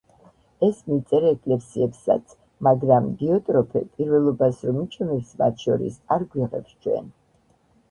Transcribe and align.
ეს 0.67 0.77
მივწერე 0.91 1.33
ეკლესიებსაც, 1.35 2.33
მაგრამ 2.69 3.11
დიოტროფე, 3.21 3.83
პირველობას 3.99 4.65
რომ 4.71 4.81
იჩემებს 4.87 5.31
მათ 5.45 5.65
შორის, 5.69 6.03
არ 6.19 6.29
გვიღებს 6.35 6.75
ჩვენ. 6.83 7.17